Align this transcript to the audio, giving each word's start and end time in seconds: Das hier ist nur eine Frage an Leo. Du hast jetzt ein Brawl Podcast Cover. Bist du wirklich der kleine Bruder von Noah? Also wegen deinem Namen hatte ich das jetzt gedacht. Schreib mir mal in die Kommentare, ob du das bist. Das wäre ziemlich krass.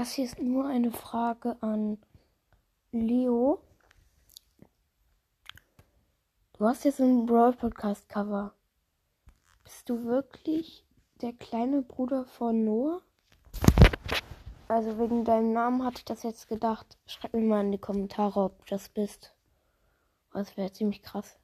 Das 0.00 0.12
hier 0.12 0.24
ist 0.24 0.40
nur 0.40 0.64
eine 0.64 0.92
Frage 0.92 1.58
an 1.60 1.98
Leo. 2.90 3.60
Du 6.54 6.64
hast 6.64 6.86
jetzt 6.86 7.00
ein 7.00 7.26
Brawl 7.26 7.52
Podcast 7.52 8.08
Cover. 8.08 8.54
Bist 9.62 9.90
du 9.90 10.06
wirklich 10.06 10.86
der 11.20 11.34
kleine 11.34 11.82
Bruder 11.82 12.24
von 12.24 12.64
Noah? 12.64 13.02
Also 14.68 14.98
wegen 14.98 15.26
deinem 15.26 15.52
Namen 15.52 15.84
hatte 15.84 15.98
ich 15.98 16.06
das 16.06 16.22
jetzt 16.22 16.48
gedacht. 16.48 16.96
Schreib 17.04 17.34
mir 17.34 17.42
mal 17.42 17.60
in 17.60 17.72
die 17.72 17.76
Kommentare, 17.76 18.40
ob 18.40 18.64
du 18.64 18.70
das 18.70 18.88
bist. 18.88 19.34
Das 20.32 20.56
wäre 20.56 20.72
ziemlich 20.72 21.02
krass. 21.02 21.38